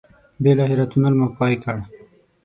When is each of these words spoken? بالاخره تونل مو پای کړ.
بالاخره 0.41 0.85
تونل 0.91 1.13
مو 1.19 1.27
پای 1.37 1.53
کړ. 1.63 1.75